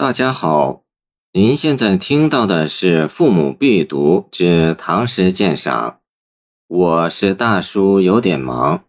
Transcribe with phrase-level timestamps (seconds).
[0.00, 0.84] 大家好，
[1.32, 5.90] 您现在听到的是《父母必读之唐诗鉴赏》，
[6.68, 8.84] 我是大叔，有点忙。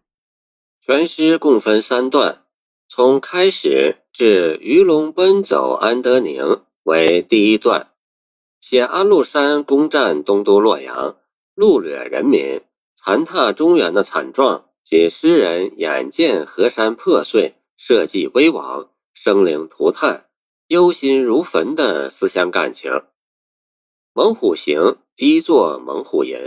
[0.79, 2.43] 全诗共分三段，
[2.87, 7.87] 从开始至“鱼龙奔走安德宁”为第一段，
[8.61, 11.17] 写安禄山攻占东都洛阳，
[11.55, 12.61] 戮掠人民，
[12.95, 14.65] 残踏中原的惨状。
[14.85, 20.25] 及诗人眼见河山破碎，社稷危亡，生灵涂炭，
[20.69, 22.91] 忧心如焚的思乡感情。
[24.13, 24.77] 《猛虎行》
[25.15, 26.37] 一作《猛虎吟》，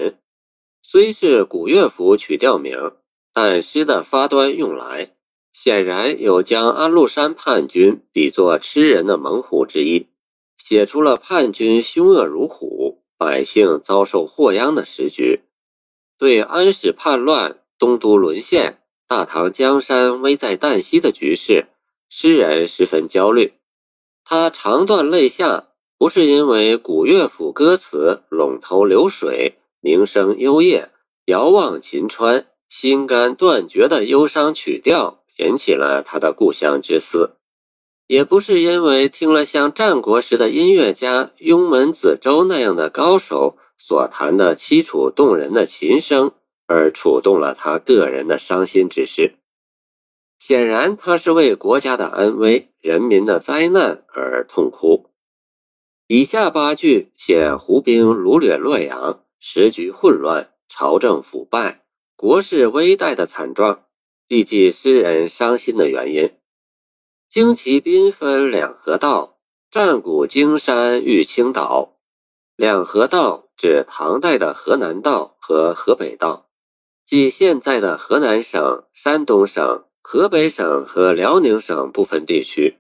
[0.81, 2.93] 虽是古乐府曲调名，
[3.35, 5.17] 但诗的发端用来，
[5.53, 10.07] 显然有将安禄山叛军比作吃人的猛虎之意，
[10.57, 15.41] 写出了叛军凶恶如虎，百姓遭受祸殃的时局，
[16.17, 17.59] 对安史叛乱。
[17.77, 21.67] 东都沦陷，大唐江山危在旦夕的局势，
[22.09, 23.55] 诗人十分焦虑。
[24.25, 25.69] 他长断泪下，
[25.99, 30.91] 不是因为古乐府歌词陇头流水，鸣声幽咽，
[31.27, 37.37] 遥望秦川，心肝断绝的忧伤曲调引起了他的故乡之思，
[38.07, 46.33] 也不是因为听了像战国时的音乐家雍门子周那样的高手所弹的凄楚动人的琴声。
[46.69, 49.35] 而触动了他个人的伤心之事。
[50.45, 55.09] 显然，他是为国家的安危、人民的灾难而痛哭。
[56.09, 61.85] 以下八句写胡兵掳掠洛阳，时局混乱，朝政腐败，
[62.17, 63.85] 国势危殆的惨状，
[64.27, 66.33] 以及诗人伤心的原因。
[67.31, 69.39] 旌旗缤纷两河道，
[69.71, 72.01] 战鼓惊山欲倾倒。
[72.57, 76.49] 两河道指唐代的河南道和河北道。
[77.07, 82.79] 即现在的河南省、山东省、河北省和辽宁省部分地区。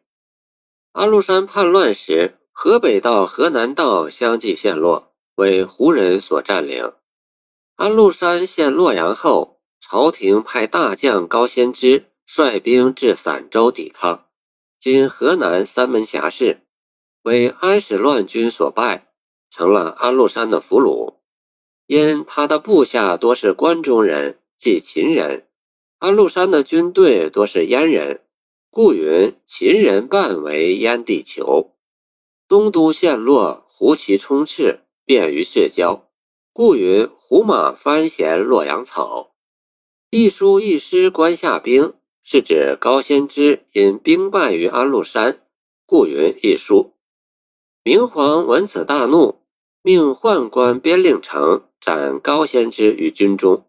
[0.90, 6.92] 安禄山叛乱时，河北道、河南道相继陷落，为胡人所占领。
[7.76, 14.26] 安禄山陷洛阳后，朝廷派大将高仙芝率兵至散州抵抗，
[14.78, 16.60] 今河南三门峡市，
[17.22, 19.12] 为安史乱军所败，
[19.50, 21.14] 成了安禄山的俘虏。
[21.86, 25.44] 因他的部下多是关中人，即秦人；
[26.02, 28.22] 安禄山的军队多是燕人，
[28.72, 31.76] 故云秦人半为燕地囚。
[32.48, 36.08] 东都陷落，胡骑充斥，便于市郊，
[36.52, 39.36] 故云胡马翻衔洛阳草。
[40.10, 45.46] 一书一诗关下兵，是指高仙芝因兵败于安禄山，
[45.86, 46.94] 故云一书。
[47.84, 49.36] 明皇闻此大怒，
[49.82, 51.62] 命宦官边令丞。
[51.80, 53.64] 斩高仙芝于军中。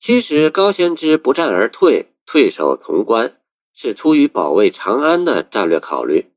[0.00, 3.38] 其实高仙芝不战而退，退守潼关，
[3.74, 6.30] 是出于保卫长安的战略考虑。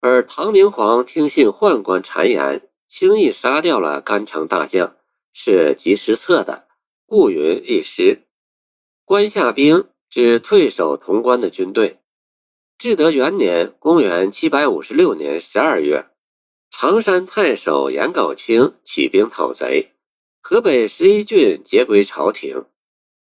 [0.00, 4.94] 而唐明皇听信宦官谗言，轻易杀掉了甘城大将，
[5.32, 6.68] 是极失策的。
[7.04, 8.22] 故云一失。
[9.04, 11.98] 关下兵指退守潼关的军队。
[12.78, 16.06] 至德元年（公元756年）十二月，
[16.70, 19.90] 常山太守颜杲卿起兵讨贼。
[20.40, 22.64] 河北十一郡皆归朝廷，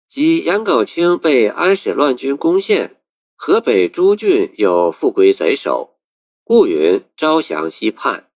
[0.07, 2.95] 即杨镐卿被安史乱军攻陷，
[3.35, 5.97] 河北诸郡又复归贼手，
[6.45, 8.29] 故云招降西叛。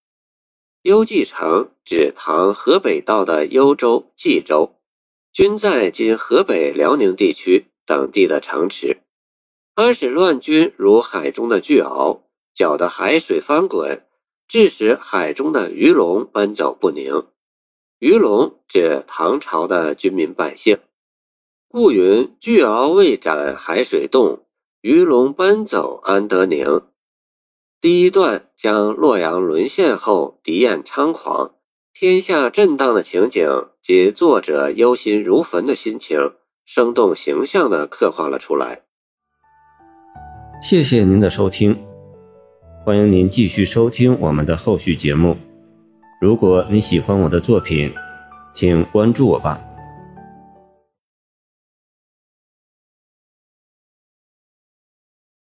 [0.81, 4.75] 幽蓟城指唐河北道的幽州、冀州，
[5.31, 8.97] 均在今河北辽宁地区等地的城池。
[9.75, 12.23] 安史乱军如海中的巨鳌，
[12.53, 14.05] 搅得海水翻滚，
[14.45, 17.27] 致使海中的鱼龙奔走不宁。
[17.99, 20.77] 鱼龙指唐朝的军民百姓，
[21.73, 24.39] 故云巨鳌未斩海水冻，
[24.81, 26.81] 鱼龙奔走安得宁。
[27.79, 31.51] 第一段将洛阳沦陷后敌焰猖狂、
[31.93, 33.47] 天下震荡的情景
[33.81, 36.33] 及作者忧心如焚的心情，
[36.65, 38.81] 生动形象地刻画了出来。
[40.61, 41.81] 谢谢您的收听，
[42.83, 45.37] 欢迎您继续收听我们的后续节目。
[46.19, 47.93] 如果你喜欢我的作品，
[48.53, 49.57] 请关注我吧。